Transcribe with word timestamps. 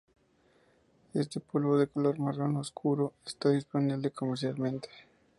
Este 1.13 1.39
polvo 1.39 1.77
de 1.77 1.85
color 1.85 2.17
marrón 2.17 2.57
oscuro 2.57 3.13
está 3.23 3.49
disponible 3.51 4.09
comercialmente. 4.09 4.89